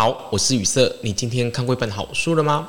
[0.00, 0.96] 好，我是宇色。
[1.02, 2.66] 你今天看过一本好书了吗？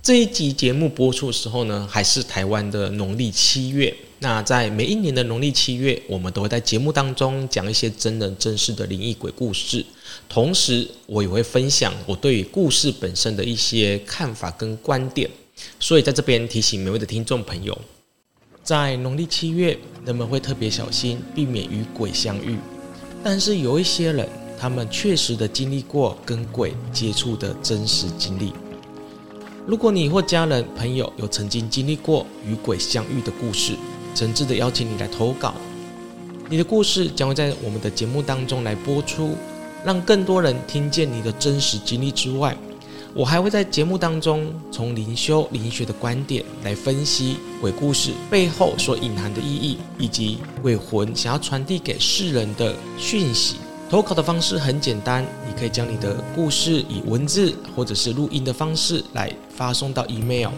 [0.00, 3.92] 这一集节目播出的时候呢，还是台湾的农历七月。
[4.20, 9.84] 那在每一年的农历七月，我们都会在节目当中讲一些真人真事的灵异鬼故事，
[10.28, 15.28] 同时我也会分享我对于故事本身的一些看法跟观点。
[15.80, 17.76] 所以在这边提醒每位的听众朋友，
[18.62, 19.76] 在农历七月，
[20.06, 22.56] 人们会特别小心，避免与鬼相遇。
[23.24, 28.52] 但是有一些人，他们确实的经历过跟鬼接触的真实经历。
[29.66, 33.74] 如果你或家人朋友有曾经经历过与鬼相遇的故事，
[34.14, 35.54] 诚挚的邀请你来投稿。
[36.50, 39.34] 你的故事将会在我们的节目当中来播出，
[39.82, 42.54] 让更多人听见你的真实经历之外，
[43.14, 53.56] 我还会在节目当中从灵修灵学的观点来分析鬼故事背后所隐含的意义，以及鬼魂想要传递给世人的讯息。
[53.94, 60.50] 投稿的方式很简单，你可以将你的故事以文字或者是录音的方式来发送到 email，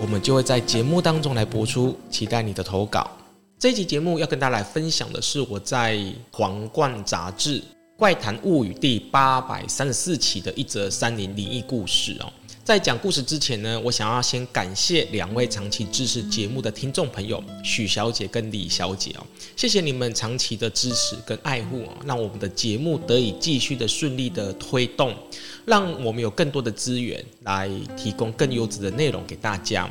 [0.00, 1.98] 我们就会在节目当中来播出。
[2.08, 3.10] 期待你的投稿。
[3.58, 5.96] 这一集节目要跟大家来分享的是我在
[6.30, 7.58] 《皇冠杂志》
[7.96, 12.32] 《怪谈物语》第八百三十四期的一则山林灵异故事哦。
[12.68, 19.24] 在讲故事之前呢，我想要先感谢两位长期支持节目的听众朋友许小姐跟李小姐哦，
[19.56, 25.16] 谢谢你们长期的支持跟爱护哦，让我们的节目得以继续的顺利的推动，
[25.64, 29.88] 让我们有更多的资源来提供更优质的内容给大家。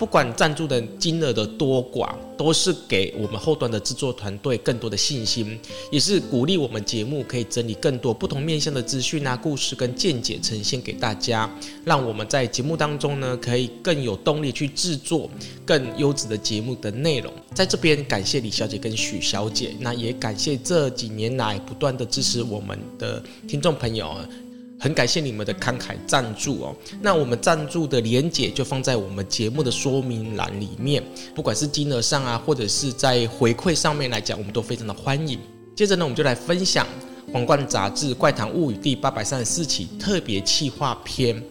[0.00, 15.28] 不管赞助的金额的多寡，都是给我们后端的制作团队更多的信心，也是鼓励我们节目可以整理更多不同面向的资讯啊、故事跟见解呈现给大家，让我们在节目当中呢，可以更有动力去制作
[15.66, 17.30] 更优质的节目的内容。
[17.54, 24.16] 在这边感谢李小姐跟许小姐，那也感谢这几年来不断的支持我们的听众朋友。
[24.80, 31.02] 很感谢你们的慷慨赞助哦，那我们赞助的连结就放在我们节目的说明栏里面，
[31.34, 35.38] 不管是金额上啊，或者是在回馈上面来讲，我们都非常的欢迎。
[35.76, 36.86] 接着呢，我们就来分享
[37.32, 41.42] 《皇冠杂志怪谈物语》第八百三十四期特别企划篇。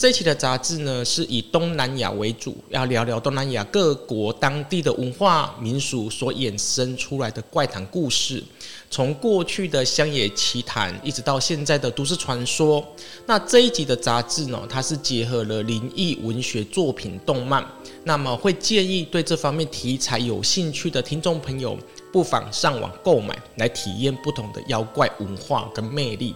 [0.00, 8.42] 这期的杂志呢，是以东南亚为主，要聊聊东南亚各国当地的文化民俗所衍生出来的怪谈故事，
[8.90, 12.82] 从过去的乡野奇谈，一直到现在的都市传说。
[13.26, 17.62] 那这一集的杂志呢，它是结合了灵异文学作品、动漫，
[18.02, 21.76] 那么会建议对这方面题材有兴趣的听众朋友，
[22.10, 26.34] 不妨上网购买，来体验不同的妖怪文化跟魅力。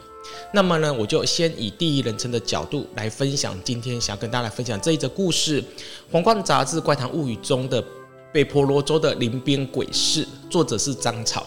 [0.53, 5.63] 那么呢，我就先以第一人称的角度来分享今天想要跟大家来分享这一则故事，
[6.11, 7.85] 《皇冠杂志怪谈物语》中的
[8.33, 11.47] 北婆罗洲的林边鬼事，作者是张草。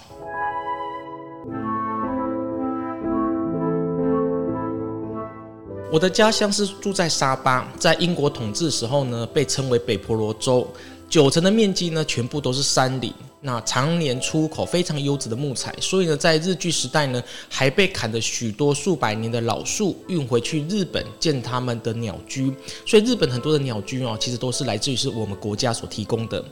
[5.89, 10.67] 我的家乡是住在沙巴，在英国统治时候呢，被称为北婆罗洲，
[11.07, 13.13] 九成的面积呢，全部都是山林。
[13.39, 22.51] 那常年出口非常优质的木材，所以呢，在日据时代呢，还被砍了许多数百年的老树运回去日本建他们的鸟居。
[22.85, 26.43] 所以日本很多的鸟居哦，其实都是来自于是我们国家所提供的。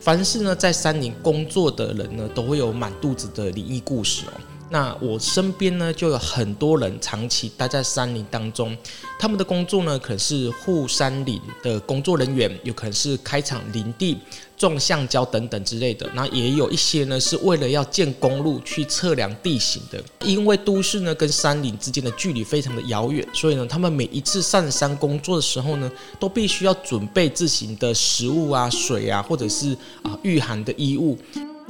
[0.00, 4.32] 凡是呢在山林工作的人呢，都会有满肚子的灵异故事哦。
[4.72, 8.76] 那我身边呢，就有很多人长期待在山林当中，
[9.18, 14.16] 他们的工作呢，可能是护山林的工作人员，有可能是开垦林地、
[14.56, 16.08] 种橡胶等等之类的。
[16.14, 20.00] 那也有一些呢，是为了要建公路去测量地形的。
[20.24, 31.18] 因为都市呢跟山林之间的距离非常的遥远，所以呢，他们每一次上山工作的时候呢，都必须要准备自行的食物啊、水啊，或者是啊御寒的衣物。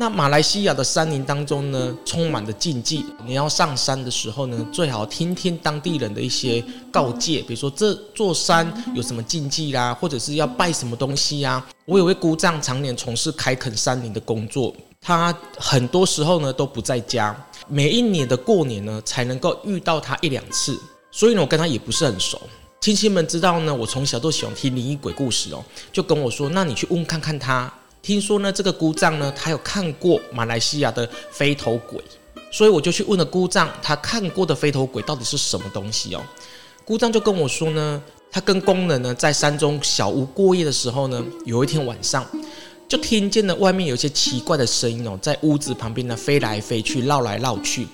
[0.00, 3.04] 那马来西亚的山林当中呢，充满了禁忌。
[3.26, 11.62] 你要上山的时候呢，最好听听当地人的一些告诫，比如说这座山有什么禁忌啦，或者是要拜什么东西呀。
[11.84, 17.36] 我有位姑丈常年从事开垦山林的工作，他很多时候呢都不在家，
[17.68, 20.80] 每一年的过年呢才能够遇到他一两次，
[21.10, 22.40] 所以呢我跟他也不是很熟。
[22.80, 25.62] 亲戚们知道呢，我从小都喜欢听灵异鬼故事哦，
[25.92, 27.70] 就跟我说，那你去问看看他。
[28.02, 32.02] 听说呢，这个姑丈呢，他有看过马来西亚的飞头鬼，
[32.50, 36.22] 所以我就去问了姑丈，他看过的飞头鬼到底是什么东西哦？
[36.84, 42.26] 姑丈就跟我说呢，他跟工人呢在山中小屋过夜的时候呢，有一天晚上
[42.88, 47.86] 就听见了外面有一些奇怪的声音哦，在屋子旁边呢飞来飞去，绕来绕去。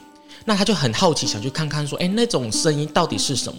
[0.45, 3.59] 那他就很好奇，想去看看说，哎，那种声音到底是什么？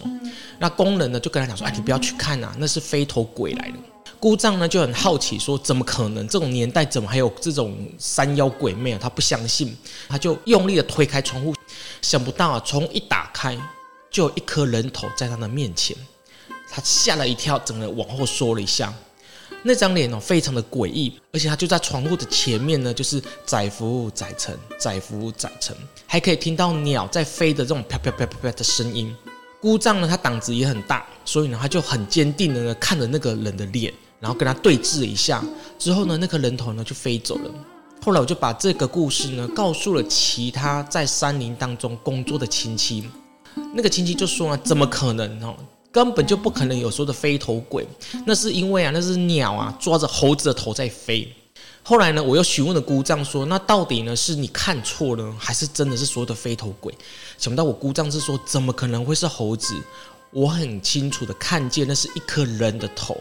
[0.58, 3.74] 那工人呢就跟他讲说，哎，你不要去看啊，那是飞头鬼来的。
[4.20, 6.26] 姑丈呢就很好奇，说怎么可能？
[6.26, 8.98] 这种年代怎么还有这种山妖鬼魅啊？
[9.00, 9.76] 他不相信，
[10.08, 11.54] 他就用力的推开窗户，
[12.02, 13.56] 想不到啊，窗户一打开，
[14.10, 15.96] 就有一颗人头在他的面前，
[16.70, 18.92] 他吓了一跳，整个往后缩了一下。
[19.62, 25.76] 那张脸哦，非常的诡异，而且他就在窗户的前面呢，就是载浮载沉，载浮载沉，
[26.06, 29.14] 还可以听到鸟在飞的这种啪啪啪啪啪的声音。
[29.60, 35.44] 姑丈呢，他胆子也很大，所以呢，他就很坚定的呢看着那个人的脸，然后跟他对峙了一下，
[35.78, 37.50] 之后呢，那颗人头呢就飞走了。
[38.04, 43.08] 后来我就把这个故事呢告诉了其他在山林当中工作的亲戚，
[43.74, 45.54] 那个亲戚就说啊，怎么可能哦？
[45.90, 47.86] 根本就不可能有说的飞头鬼，
[48.26, 51.26] 那是因为啊，那是鸟啊抓着猴子的头在飞。
[51.82, 56.94] 后来呢，我又询问了姑丈说，那到底呢是你看错了，还是真的是所有的飞头鬼？
[57.38, 59.74] 想不到我姑丈是说，怎么可能会是猴子？
[60.30, 63.18] 我很清楚的看见那是一颗人的头，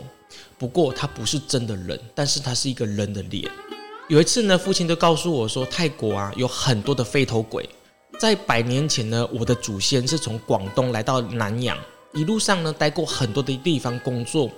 [0.57, 3.49] 不过他不是真的人，但是他是一个人的脸。
[4.09, 7.69] 有一次呢，父亲就告诉我说，泰国啊有很多的飞头鬼，
[8.19, 11.77] 在百年前呢，我的祖先是从广东来到南洋。
[12.13, 14.49] 一路上呢，待过很多的地方工作，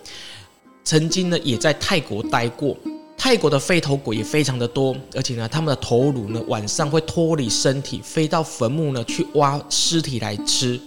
[0.83, 2.77] 曾经呢也在泰国待过。
[3.17, 10.79] 泰国的飞头鬼也非常的多，而且呢，他们的头颅呢晚上会脱离身体，飞到坟墓呢去挖尸体来吃。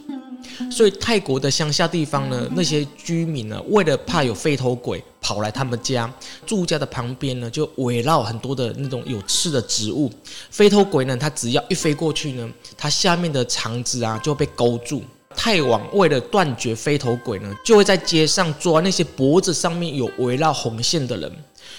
[0.70, 6.12] 所以泰国的乡下地方呢，那些居民呢，为了怕有飞头鬼跑来他们家
[6.46, 10.10] 住家的旁边呢，就围绕很多的那种有刺的植物。
[10.50, 15.02] 飞头鬼呢，它只要一飞过去呢，它下面的肠子啊就被勾住。
[15.34, 21.32] 泰王为了断绝飞头鬼呢，就会在街上抓那些脖子上面有围绕红线的人，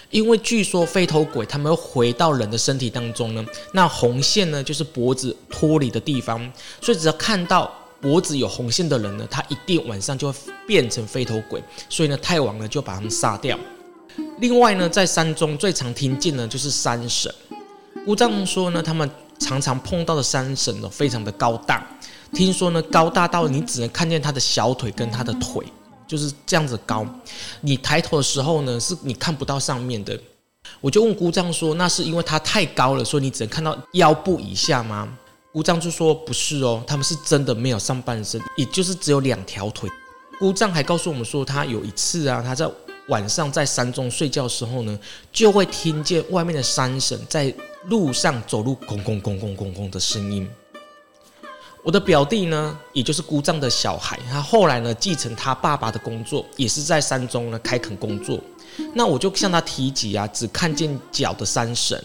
[0.09, 6.51] 因为据说飞头鬼他们会回到人的身体当中呢，那红线呢就是脖子脱离的地方，
[6.81, 7.71] 所以只要看到
[8.03, 13.57] 脖子有红线的人呢，他一定晚上就会变成飞头鬼，所以呢，太王呢就把他们杀掉。
[14.39, 17.33] 另外呢，在山中最常听见的就是山神，
[18.05, 19.09] 姑丈说呢，他们
[19.39, 21.87] 常常碰到的山神呢，非常的高大。
[22.33, 25.65] 听说呢，高大到你只能看见他的小腿跟他的腿，
[26.05, 27.07] 就是这样子高。
[27.61, 30.19] 你抬头的时候呢，是你看不到上面的。
[30.81, 35.07] 我就问姑丈说：“那是因为他太高了，所以你只能看到腰部以下吗？”
[35.53, 39.87] 姑丈就说：“不是哦，他们是真的没有上半身，也就是只有两条腿。”
[40.39, 42.67] 姑丈还告诉我们说，他有一次啊，他在
[43.07, 44.99] 晚上在山中睡觉的时候呢，
[45.31, 47.53] 就会听见外面的山神在
[47.85, 50.49] 路上走路，咣咣咣咣咣咣的声音。
[51.83, 58.39] 我的表弟呢，也就是姑丈的小孩，他后来呢继承他爸爸的工作，也是在山中呢开垦工作。
[58.95, 62.03] 那我就向他提及啊，只看见脚的山神。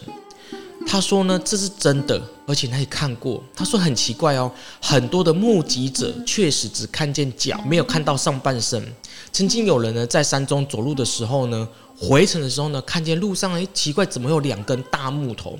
[0.87, 3.43] 他说呢，这是真的，而且他也看过。
[3.55, 8.83] 他说很奇怪哦，很多的目击者确实只看见脚，没有看到上半身。
[9.31, 11.67] 曾经有人呢在山中走路的时候呢，
[11.97, 15.59] 回程的时候呢，看见路上哎奇怪，怎么有两根大木头？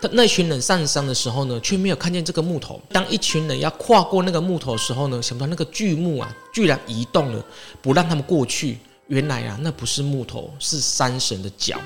[0.00, 2.80] 但那群人上山的时候呢，却没有看见这个木头。
[2.90, 7.44] 当一群人要跨过那个木头的时候呢，想不到那个巨木啊，居然移动了，
[7.80, 8.78] 不让他们过去。
[9.08, 11.78] 原来啊，那不是木头，是山神的脚。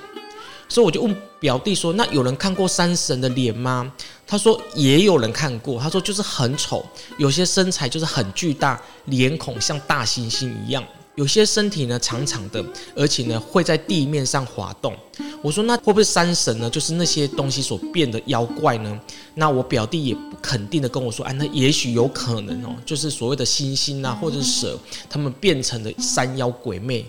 [0.70, 3.92] 所以我就问表弟说：“那有人看过山神的脸吗？”
[4.26, 6.86] 他说：“也有人看过。”他说：“就是很丑，
[7.18, 10.82] 有些身材就是很巨大，脸孔像大猩猩一样。”
[11.16, 12.64] 有些身体呢长长的，
[12.94, 14.96] 而且呢会在地面上滑动。
[15.42, 16.70] 我说，那会不会山神呢？
[16.70, 19.00] 就是那些东西所变的妖怪呢？
[19.34, 24.78] 那我表弟也不肯定的跟我说，哎，那也许有可能哦，就是所谓的猩猩啊，或者是蛇，
[25.10, 27.04] 他们变成的山妖鬼魅。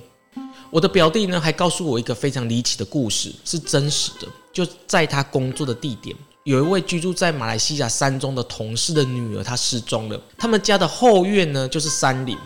[0.71, 4.27] 我的表弟呢还告诉我一个非常离奇的故事，是真实的。
[4.53, 10.19] 就在他工作的地点，有一位居住在马来西亚山中的同事的女儿，她失踪了。
[10.37, 12.37] 他们家的后院呢就是山林。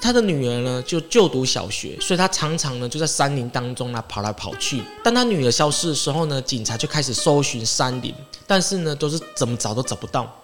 [0.00, 4.82] 他的女儿呢，就就读小学，所以他常常呢就在山林当中呢跑来跑去。
[5.04, 8.14] 当他女儿消失的时候呢，警察就开始搜寻山林，
[8.46, 10.34] 但是呢都是怎么找都找不到。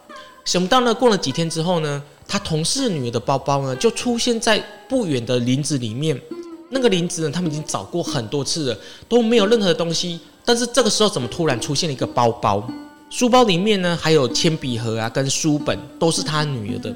[0.45, 6.21] 想不到呢，过了几天之后呢，他同事女儿的包包呢就出现在不远的林子里面。
[6.71, 10.21] 那个林子呢，他们已经找过很多次了，都没有任何的东西。
[10.45, 12.67] 但是这个时候怎么突然出现了一个包包？
[13.11, 16.95] 书包里面呢还有铅笔盒啊，跟书本都是他女儿的。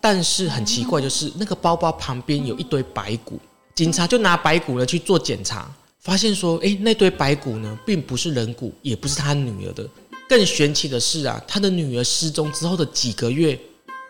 [0.00, 3.38] 但是很奇怪，就是那个包包旁边有一堆白骨，
[3.74, 5.70] 警察就拿白骨呢去做检查，
[6.00, 9.86] 发现说，诶，那堆白骨呢，并不是人骨，也不是他女儿的。
[10.28, 13.58] 更玄奇的是啊，他的女儿失踪之后的几个月，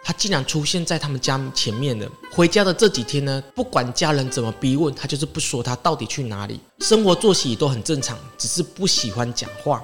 [0.02, 2.08] 他竟然出现在他们家前面了。
[2.30, 9.82] 回家的这几天呢，不管家人怎么逼问，他就是不说他到底去哪里，生活作息都很正常，只是不喜欢讲话。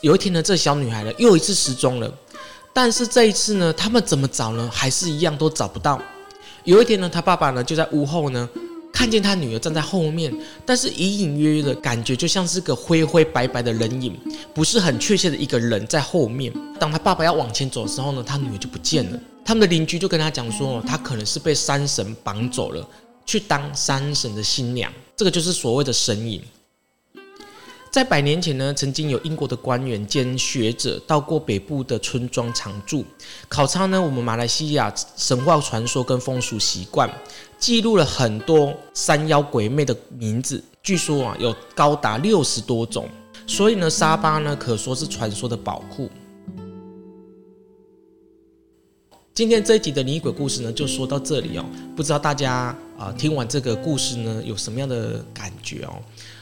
[0.00, 2.12] 有一天呢，这小女孩呢又一次失踪了。
[2.72, 4.70] 但是这一次呢，他们怎么找呢？
[4.72, 6.00] 还是一样都找不到。
[6.64, 8.48] 有一天呢，他爸爸呢就在屋后呢，
[8.92, 10.32] 看见他女儿站在后面，
[10.64, 14.18] 但是隐隐约约的感觉就像是个灰灰白白的人影，
[14.54, 16.50] 不是很确切的一个人在后面。
[16.80, 19.20] 当他爸爸要往前走的时候呢，他女儿就不见了。
[19.44, 22.88] 他们的邻居就跟他讲说，他可能是被山神绑走了，
[23.26, 24.92] 去当山神的新娘。
[25.16, 26.42] 这个就是所谓的神隐。
[27.90, 33.04] 在百年前呢，曾经有英国的官员兼学者到过北部的村庄常住，
[33.48, 37.10] 考察呢我们马来西亚神话传说跟风俗习惯，
[37.58, 43.06] 记录了很多山妖鬼魅的名字，据说啊有高达六十多种，
[43.46, 46.08] 所以呢沙巴呢可说是传说的宝库。
[49.34, 51.64] 今天这一集的灵异鬼故事呢就说到这里哦，
[51.96, 55.94] 不知道大家啊、听完这个故事呢有什么样的感觉哦？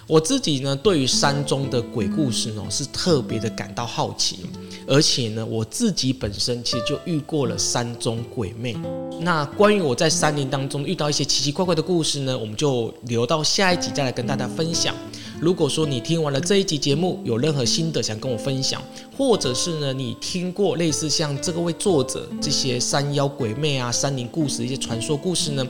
[0.09, 4.41] 我自己呢，对于山中的鬼故事呢，是特别的感到好奇，
[4.89, 8.77] 而且呢，我自己本身其实就遇过了山中鬼魅。
[9.21, 14.95] 那关于我在山林当中遇到一些奇奇怪怪的故事呢，我们就留到下一集再来跟大家分享。
[15.41, 18.83] 如果说你听完了这一集节目，有任何心得想跟我分享，
[19.17, 25.67] 或者是呢，你听过类似像这个位作者这些山妖鬼魅啊、山林故事一些传说故事呢，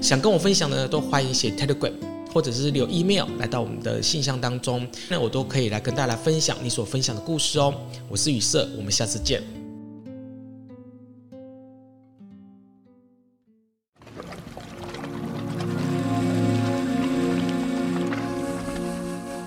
[0.00, 1.92] 想跟我分享的呢，都欢迎写 Telegram。
[2.34, 7.72] 或者是留 email 来到我们的信箱当中，那我都可以来跟大家分享你所分享的故事哦。
[8.08, 9.63] 我是雨色，我们下次见。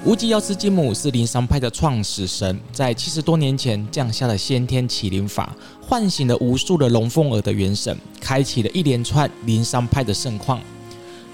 [0.07, 10.61] 无极药师金母是灵山派的创始神，在七十多年前降下了先天麒麟法，唤醒了无数的龙凤耳的元神，开启了一连串灵山派的盛况。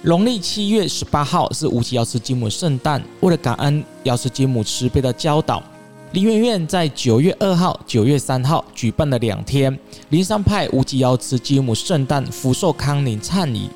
[0.01, 3.00] 农历七月十八号是无极药师金母圣诞。
[3.20, 5.62] 为了感恩药师金母慈悲的教导，
[6.13, 9.77] 林媛媛在九月二号、九月三号举办了两天
[10.10, 13.70] 灵山派无极药师金母圣诞福寿康宁忏仪。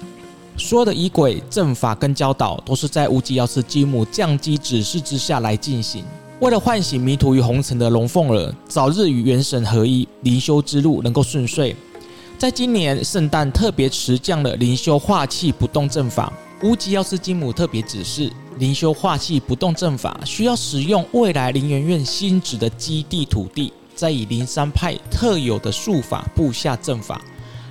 [0.57, 6.03] 所有的仪轨、阵法跟教导都是在无极药师金母降机指示之下来进行。
[6.39, 11.75] 为了唤醒迷途于红尘的龙凤儿，早日与元神合一，灵修之路能够顺遂。
[12.39, 16.31] 在今年圣诞特别持降了灵修化气不动阵法，
[16.63, 27.19] 无极药师金母特别指示，灵修化气不动阵法需要使用未来灵元院新址的基地土地，再以灵山派特有的术法布下阵法，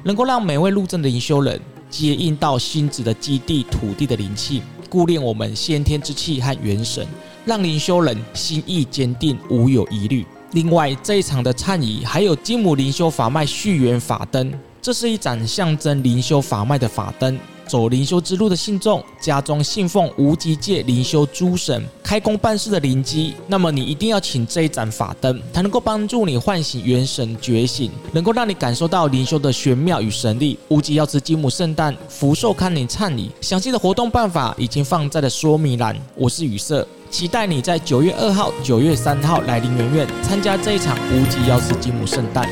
[0.02, 7.06] 能够让每位入阵的灵修人接应到星子的基地土地的灵气，固练我们先天之气和元神，
[7.44, 10.26] 让灵修人心意坚定，无有疑虑。
[10.52, 17.38] 另外，这一场的忏仪还有金母灵修法脉续缘法灯，这是一盏象征灵修法脉的法灯。
[17.66, 30.58] 走灵修之路的信众，家中信奉无极界灵修诸神，开工办事的灵机，那么你一定要请这一盏法灯，它能够帮助你唤醒元神觉醒，能够让你感受到灵修的玄妙与神力。
[30.68, 35.96] 无极药师金母圣诞福寿康宁忏仪，详细的活动办法已经放在了说明栏。
[36.14, 36.86] 我是雨色。
[37.08, 42.48] 期待你在九月二号、九月三号来灵元院参加这一场无极药师金母圣诞。